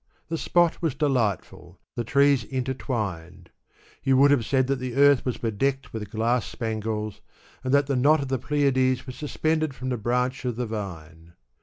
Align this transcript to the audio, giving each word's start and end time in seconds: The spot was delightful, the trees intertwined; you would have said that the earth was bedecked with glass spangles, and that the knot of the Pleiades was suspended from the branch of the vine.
The 0.29 0.37
spot 0.39 0.81
was 0.81 0.95
delightful, 0.95 1.79
the 1.95 2.03
trees 2.03 2.43
intertwined; 2.43 3.51
you 4.01 4.17
would 4.17 4.31
have 4.31 4.43
said 4.47 4.65
that 4.65 4.77
the 4.79 4.95
earth 4.95 5.23
was 5.23 5.37
bedecked 5.37 5.93
with 5.93 6.09
glass 6.09 6.47
spangles, 6.47 7.21
and 7.63 7.71
that 7.71 7.85
the 7.85 7.95
knot 7.95 8.19
of 8.19 8.27
the 8.29 8.39
Pleiades 8.39 9.05
was 9.05 9.15
suspended 9.15 9.75
from 9.75 9.89
the 9.89 9.97
branch 9.97 10.43
of 10.43 10.55
the 10.55 10.65
vine. 10.65 11.33